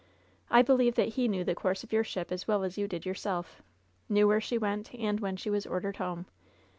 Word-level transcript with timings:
I 0.49 0.63
believe 0.63 0.95
that 0.95 1.09
he 1.09 1.27
knew 1.27 1.43
the 1.43 1.53
course 1.53 1.83
of 1.83 1.93
your 1.93 2.03
ship 2.03 2.31
as 2.31 2.47
well 2.47 2.63
as 2.63 2.75
you 2.75 2.87
did 2.87 3.05
your 3.05 3.13
self— 3.13 3.61
^knew 4.11 4.25
where 4.27 4.41
she 4.41 4.57
went 4.57 4.95
and 4.95 5.19
when 5.19 5.37
she 5.37 5.51
was 5.51 5.67
ordered 5.67 5.97
home. 5.97 6.25